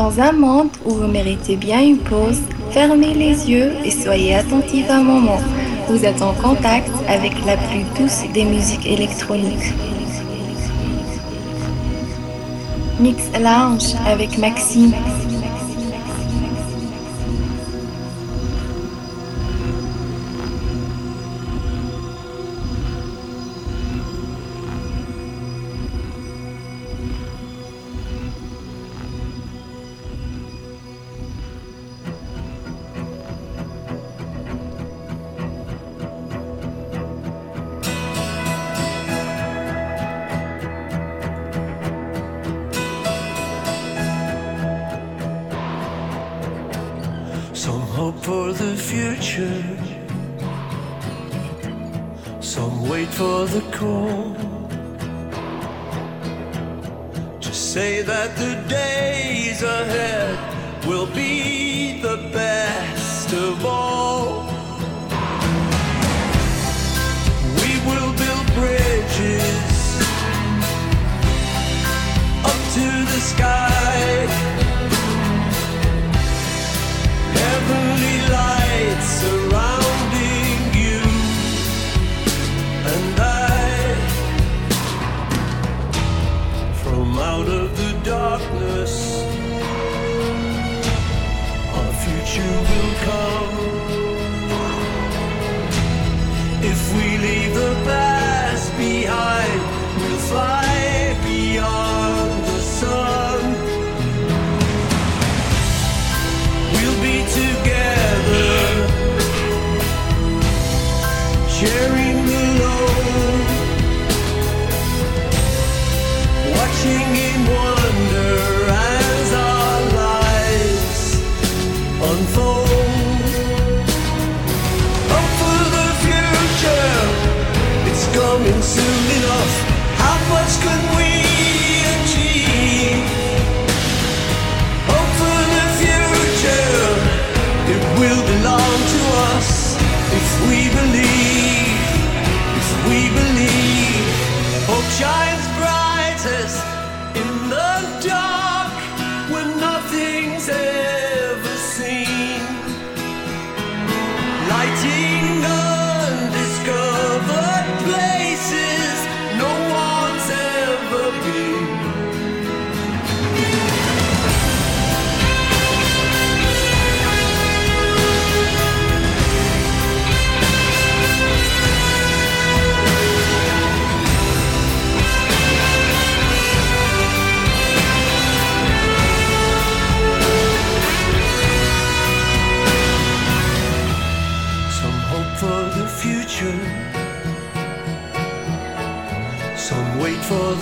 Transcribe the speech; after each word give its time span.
Dans 0.00 0.18
un 0.18 0.32
monde 0.32 0.70
où 0.86 0.94
vous 0.94 1.08
méritez 1.08 1.56
bien 1.56 1.82
une 1.82 1.98
pause, 1.98 2.40
fermez 2.70 3.12
les 3.12 3.50
yeux 3.50 3.74
et 3.84 3.90
soyez 3.90 4.34
attentifs 4.34 4.88
un 4.88 5.02
moment. 5.02 5.38
Vous 5.90 6.06
êtes 6.06 6.22
en 6.22 6.32
contact 6.32 6.88
avec 7.06 7.32
la 7.44 7.58
plus 7.58 7.84
douce 7.98 8.22
des 8.32 8.44
musiques 8.44 8.86
électroniques. 8.86 9.74
Mix 12.98 13.24
Lounge 13.38 13.94
avec 14.06 14.38
Maxime. 14.38 14.94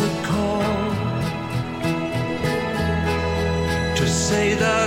recall 0.00 0.62
to 3.97 4.06
say 4.06 4.54
that. 4.54 4.78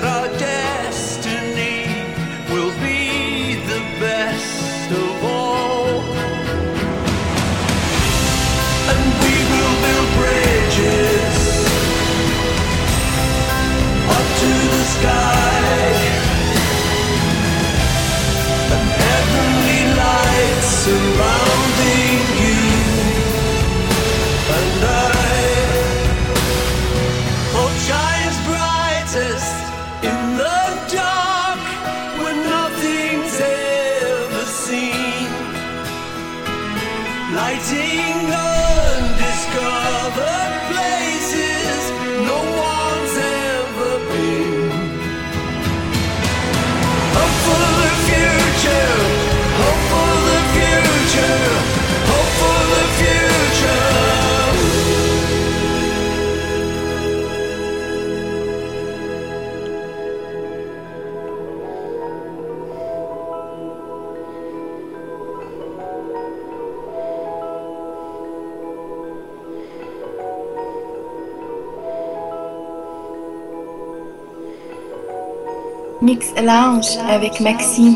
Mix 76.11 76.33
Lounge 76.43 76.97
avec 77.07 77.39
Maxime. 77.39 77.95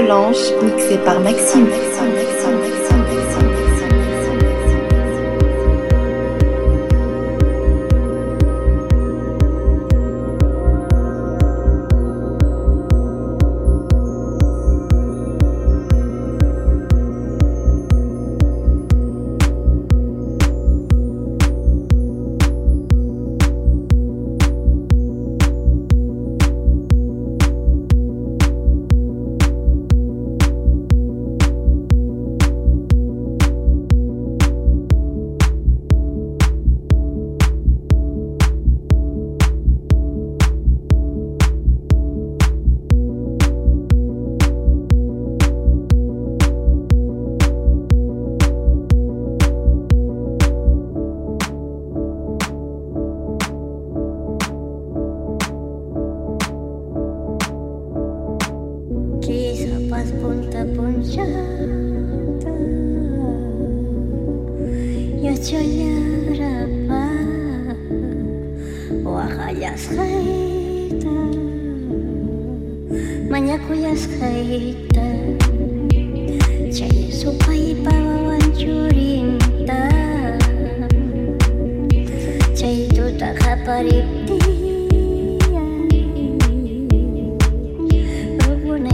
Solange, 0.00 0.54
mixé 0.62 0.96
par 1.04 1.20
Maxime. 1.20 1.89
punta-punta 60.20 61.24
Yachallarapa 65.24 67.04
Wakayasqayta 69.00 71.16
Mañakuyasqayta 73.32 75.08
Chay 76.68 77.08
supay 77.08 77.72
pawawan 77.80 78.44
churinta 78.52 79.88
Chay 82.52 82.92
tuta 82.92 83.32
kapariptiya 83.40 85.64
Rupuna 88.44 88.92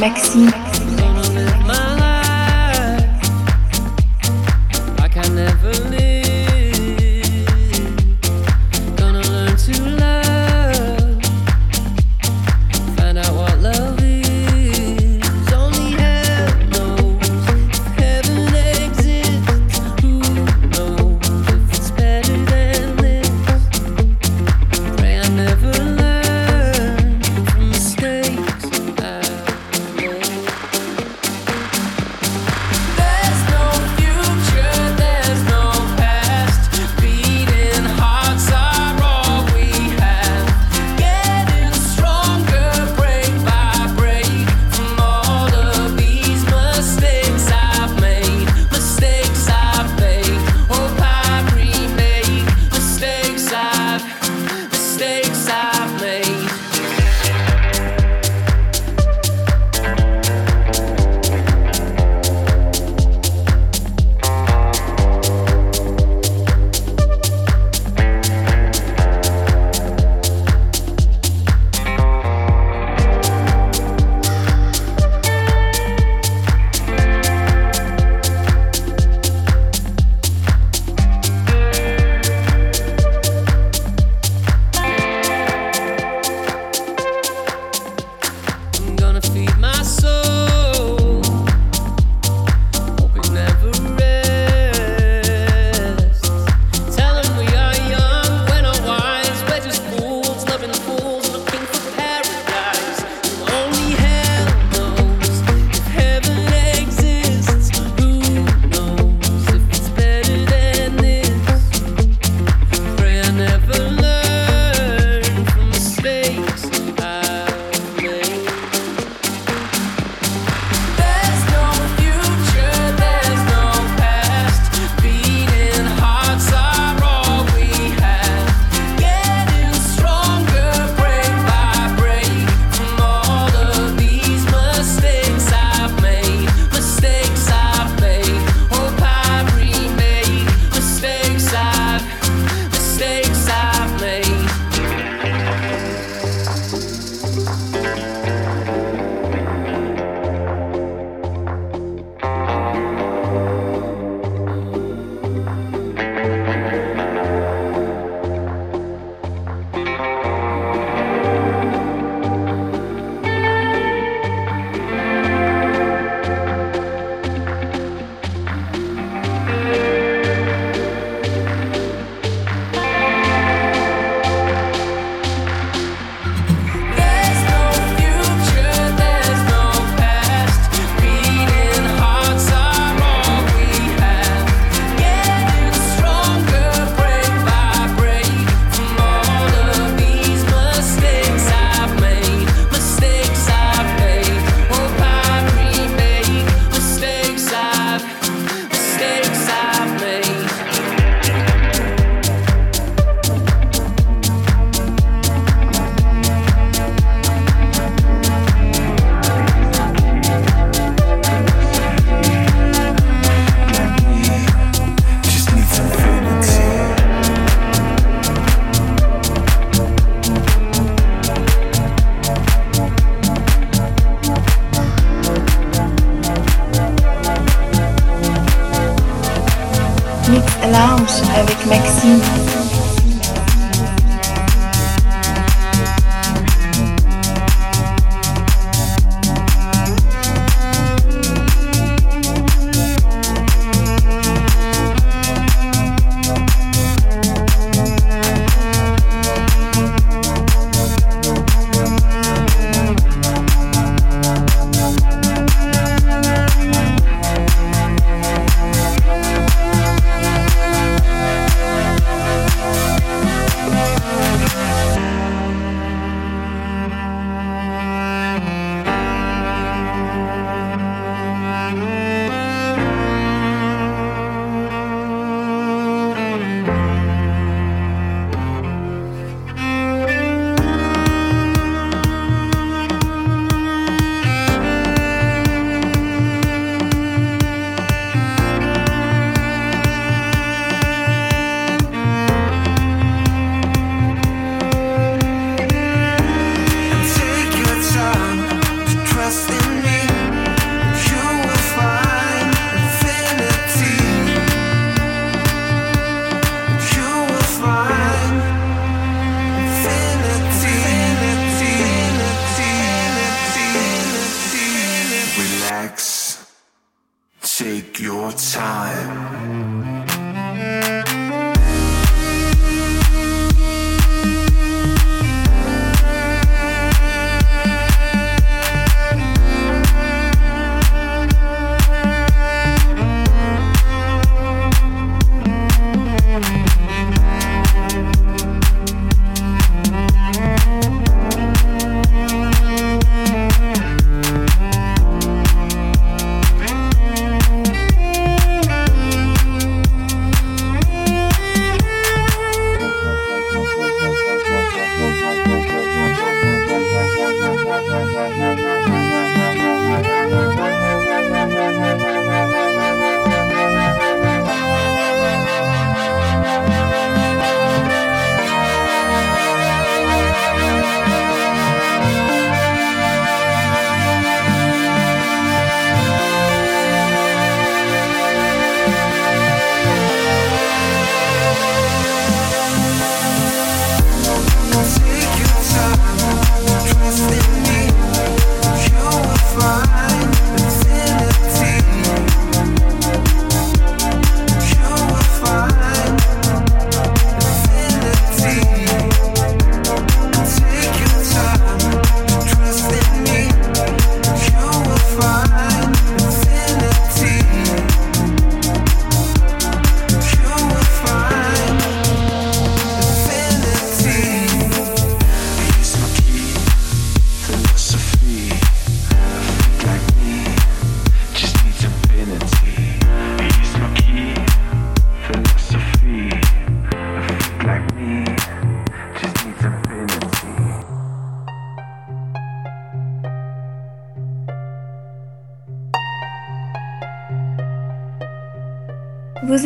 Maxime. 0.00 0.67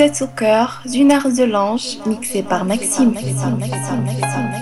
Au 0.02 0.26
cœur 0.26 0.82
d'une 0.84 1.12
l'ange 1.44 1.98
mixée 2.06 2.42
par 2.42 2.64
Maxime. 2.64 3.12
Maxime, 3.12 3.56
Maxime, 3.60 4.04
Maxime 4.04 4.61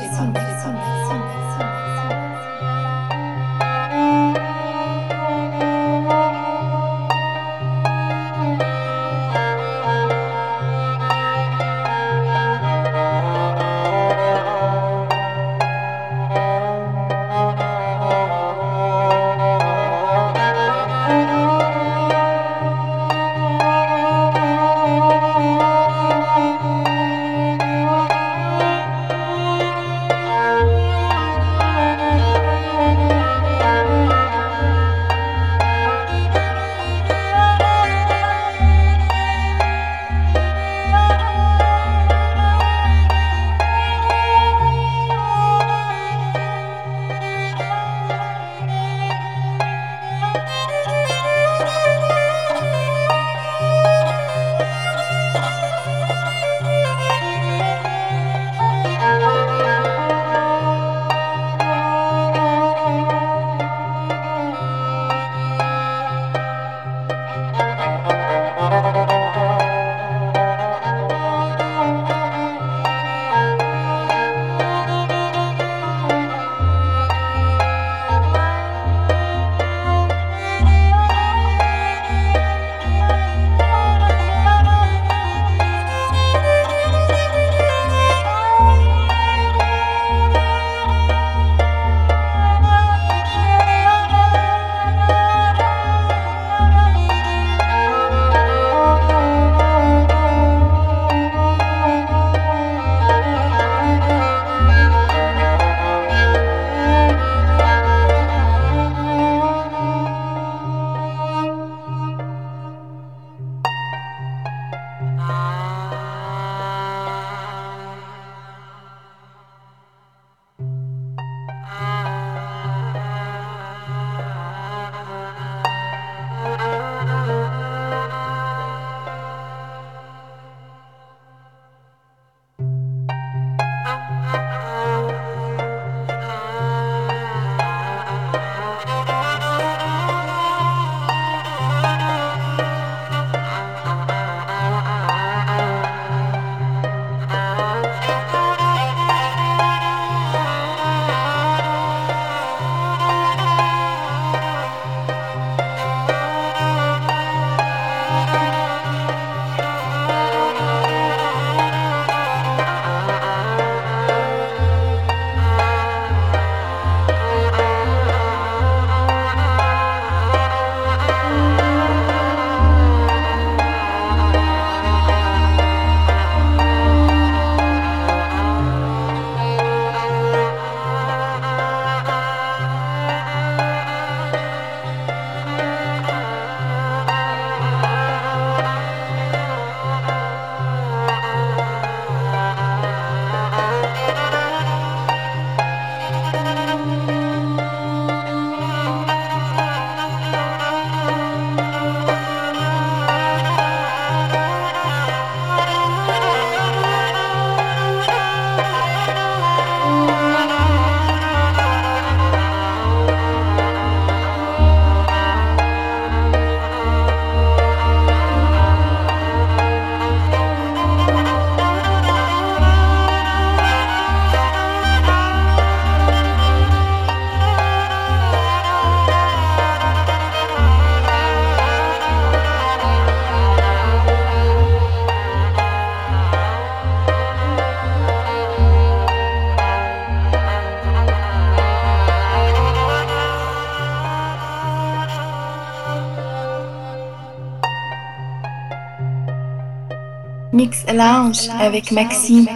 Lounge 251.30 251.48
avec 251.60 251.92
Maxime. 251.92 252.48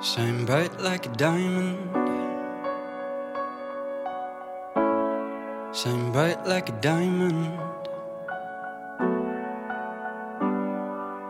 Shine 0.00 0.44
bright 0.44 0.80
like 0.80 1.06
a 1.06 1.16
diamond. 1.16 1.78
Shine 5.72 6.12
bright 6.12 6.46
like 6.46 6.68
a 6.68 6.80
diamond. 6.80 7.58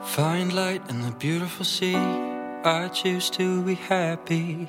Find 0.02 0.52
light 0.52 0.82
in 0.90 1.00
the 1.00 1.10
beautiful 1.18 1.64
sea. 1.64 1.96
I 2.64 2.88
choose 2.88 3.30
to 3.30 3.62
be 3.62 3.74
happy. 3.74 4.68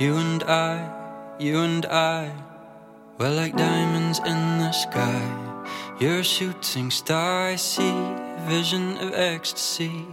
You 0.00 0.16
and 0.16 0.42
I, 0.44 1.36
you 1.38 1.58
and 1.58 1.84
I, 1.84 2.32
we're 3.18 3.36
like 3.36 3.54
diamonds 3.54 4.18
in 4.20 4.56
the 4.56 4.72
sky. 4.72 5.20
You're 5.98 6.20
a 6.20 6.24
shooting 6.24 6.90
star, 6.90 7.48
I 7.48 7.56
see 7.56 7.92
vision 8.48 8.96
of 8.96 9.12
ecstasy. 9.12 10.06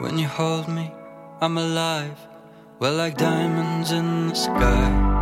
When 0.00 0.18
you 0.18 0.26
hold 0.26 0.66
me, 0.66 0.90
I'm 1.40 1.56
alive. 1.58 2.18
We're 2.80 2.90
like 2.90 3.16
diamonds 3.16 3.92
in 3.92 4.30
the 4.30 4.34
sky. 4.34 5.13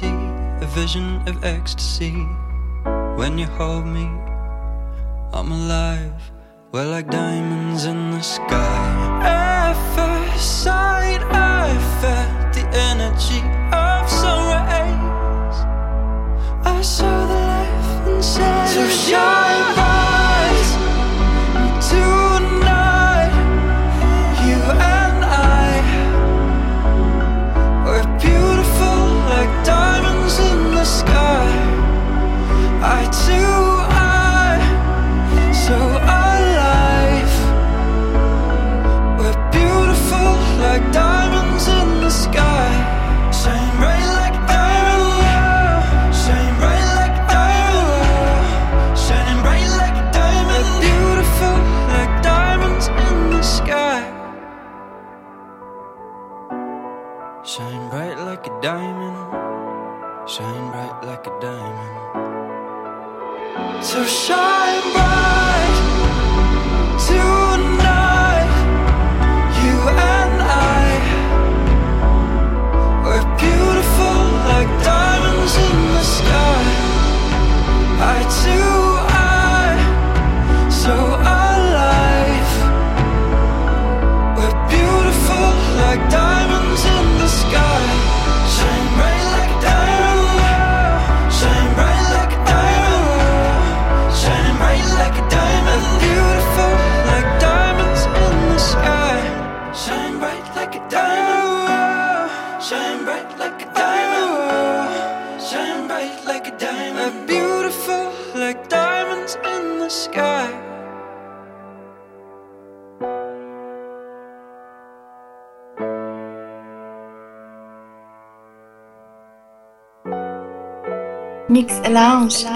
see 0.00 0.18
a 0.64 0.68
vision 0.74 1.20
of 1.28 1.44
ecstasy. 1.44 2.16
When 3.18 3.36
you 3.38 3.46
hold 3.60 3.86
me, 3.86 4.06
I'm 5.36 5.52
alive. 5.52 6.20
We're 6.72 6.90
like 6.90 7.10
diamonds 7.10 7.84
in 7.84 8.10
the 8.12 8.22
sky. 8.22 9.09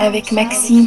avec 0.00 0.32
Maxime. 0.32 0.86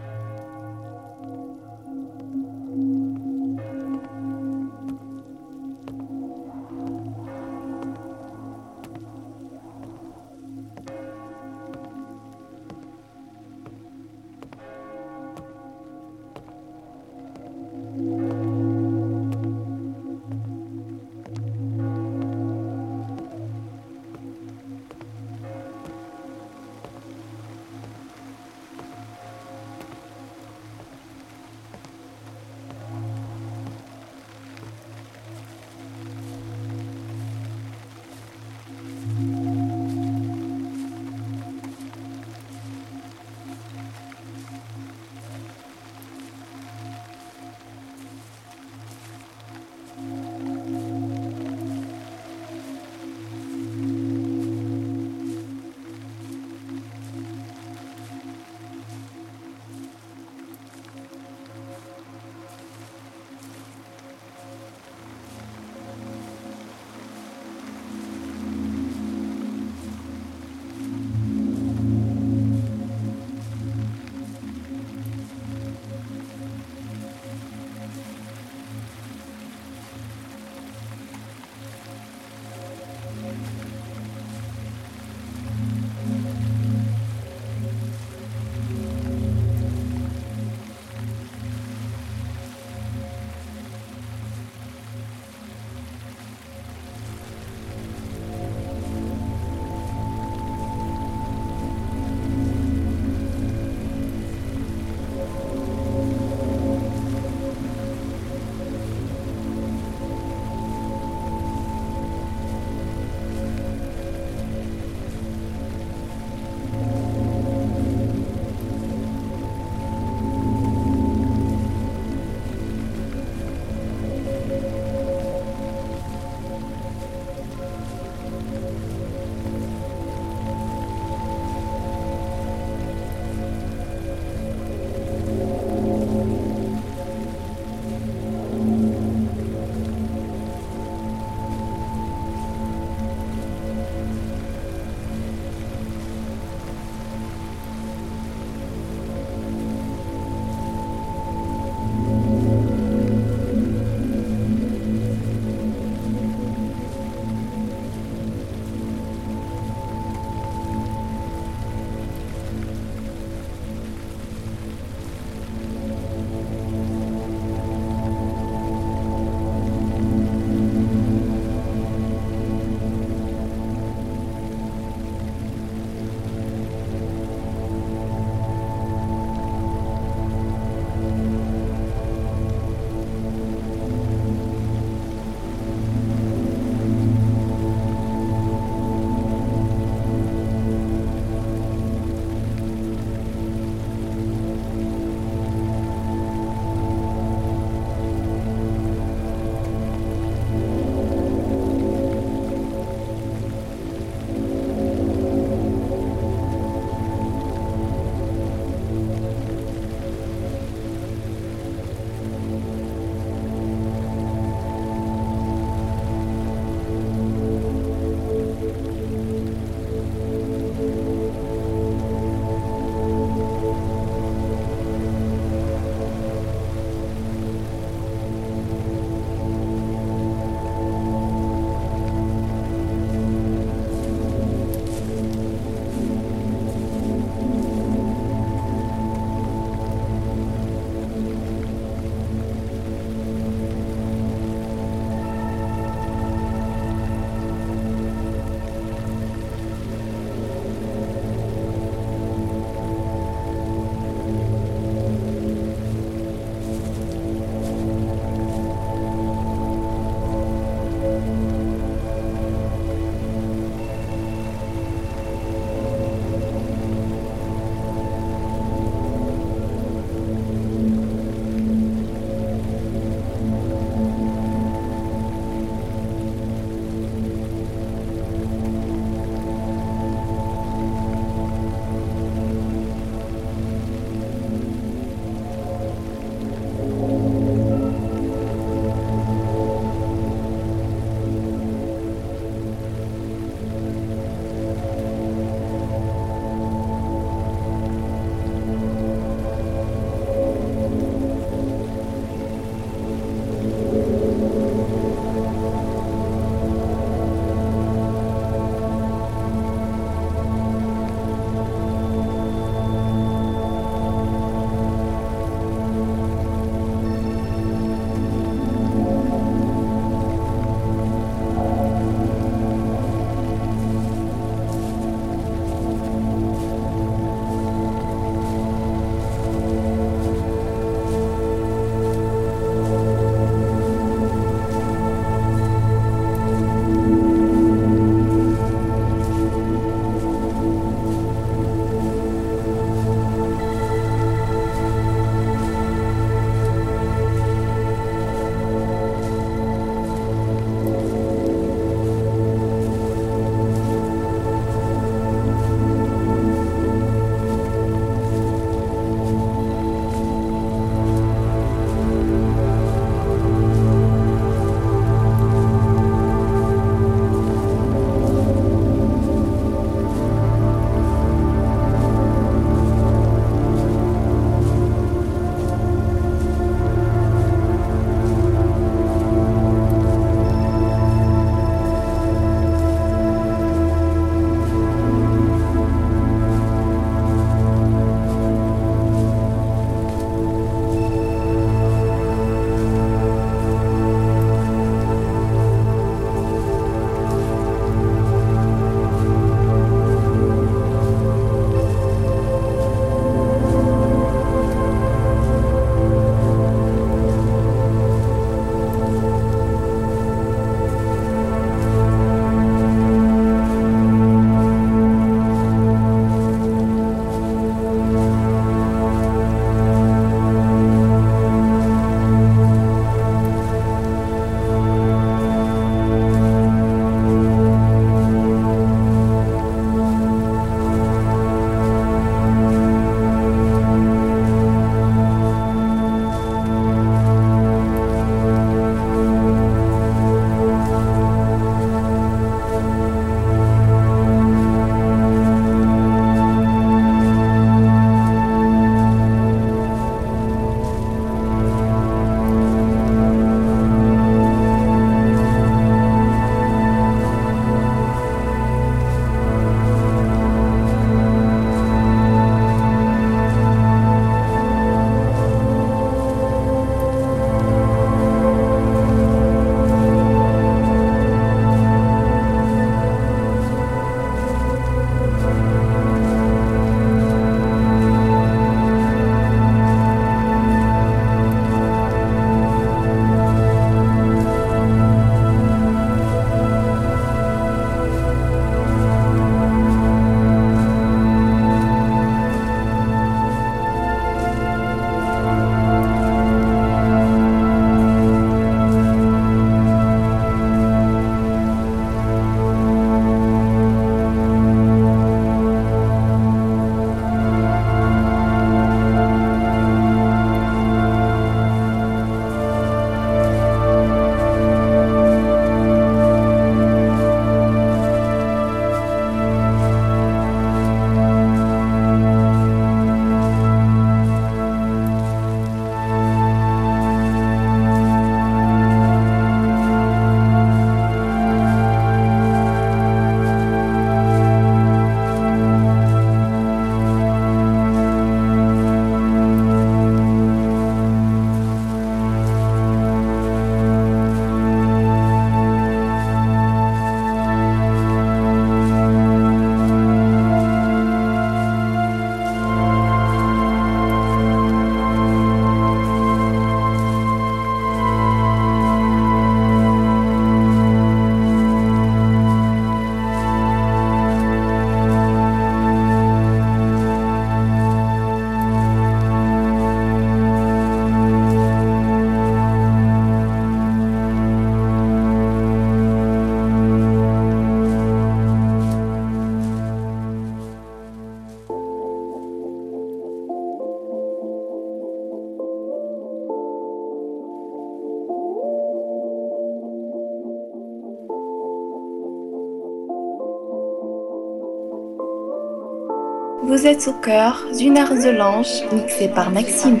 Vous 596.74 596.88
êtes 596.88 597.06
au 597.06 597.12
cœur 597.12 597.62
d'une 597.78 597.96
heure 597.96 598.14
de 598.14 598.30
l'ange 598.30 598.82
mixée 598.92 599.28
par 599.28 599.48
Maxime. 599.52 600.00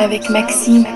Avec 0.00 0.30
Maxime. 0.30 0.86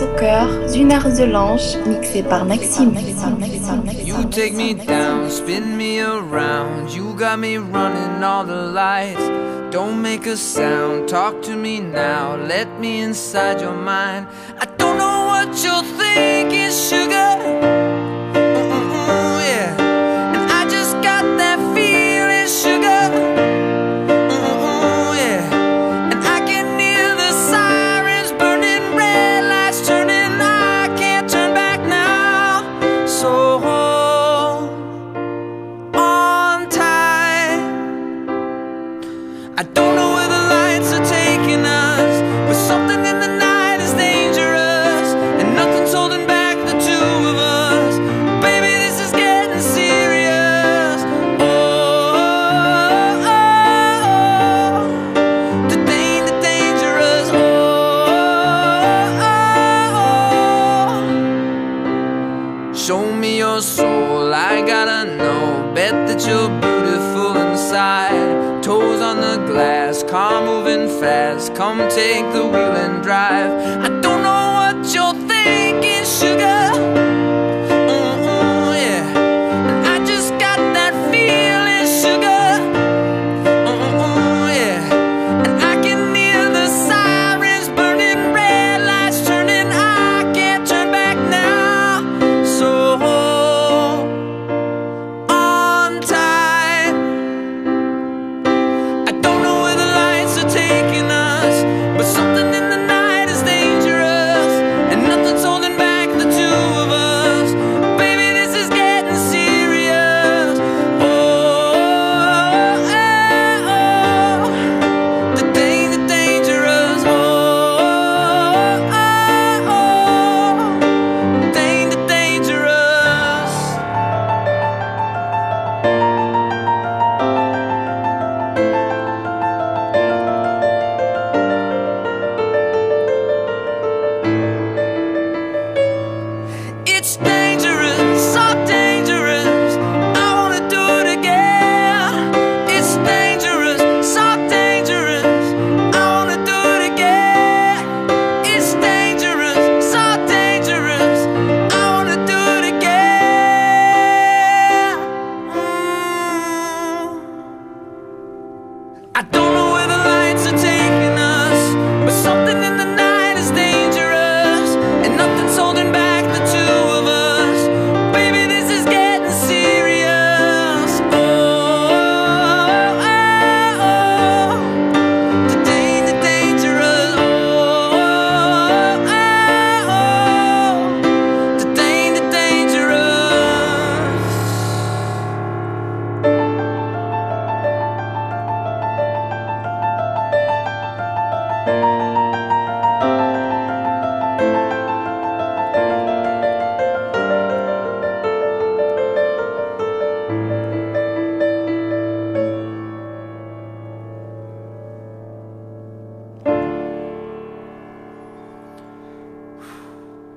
Au 0.00 0.06
cœur 0.18 0.48
d'une 0.72 0.92
art 0.92 1.10
de 1.12 1.24
l'ange 1.24 1.76
mixé 1.86 2.22
par 2.22 2.44
Maxime. 2.44 2.94
You 4.04 4.24
take 4.30 4.54
me 4.54 4.74
down, 4.74 5.28
spin 5.28 5.76
me 5.76 6.00
around. 6.00 6.90
You 6.94 7.14
got 7.14 7.38
me 7.38 7.58
running 7.58 8.22
all 8.22 8.44
the 8.44 8.72
lights. 8.72 9.30
Don't 9.70 10.00
make 10.00 10.26
a 10.26 10.36
sound, 10.36 11.08
talk 11.08 11.42
to 11.42 11.56
me 11.56 11.80
now. 11.80 12.36
Let 12.36 12.68
me 12.80 13.02
inside 13.02 13.60
your 13.60 13.74
mind. 13.74 14.26
I 14.60 14.66
don't 14.78 14.96
know 14.96 15.26
what 15.26 15.48
you're 15.62 15.84
thinking, 15.98 16.70
sugar. 16.70 17.41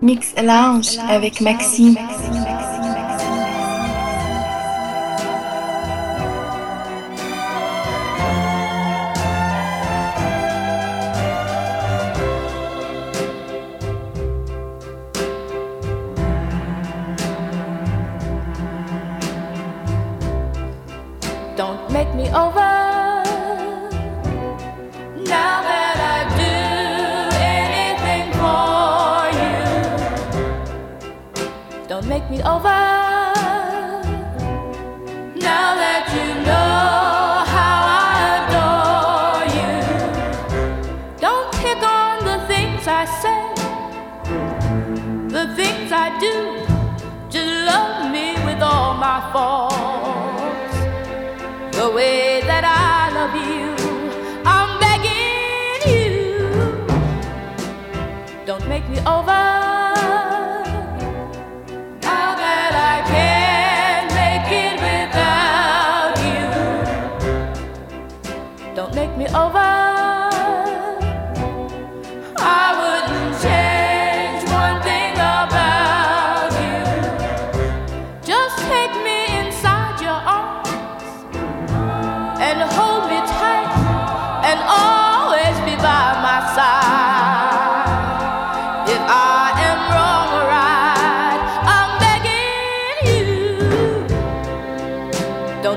Mix 0.06 0.36
Lounge 0.40 1.00
avec 1.10 1.42
Maxime. 1.42 1.96
take 1.96 2.35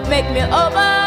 make 0.09 0.30
me 0.30 0.40
over. 0.42 0.97